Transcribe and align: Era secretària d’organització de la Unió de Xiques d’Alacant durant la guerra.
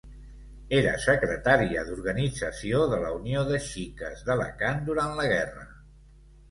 Era 0.77 0.93
secretària 1.03 1.83
d’organització 1.91 2.81
de 2.95 3.01
la 3.05 3.13
Unió 3.19 3.45
de 3.53 3.61
Xiques 3.69 4.27
d’Alacant 4.31 4.85
durant 4.93 5.19
la 5.23 5.31
guerra. 5.37 5.71